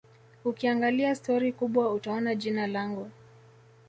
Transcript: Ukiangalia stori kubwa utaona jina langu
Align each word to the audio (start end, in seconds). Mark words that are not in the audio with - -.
Ukiangalia 0.45 1.15
stori 1.15 1.51
kubwa 1.53 1.93
utaona 1.93 2.35
jina 2.35 2.67
langu 2.67 3.11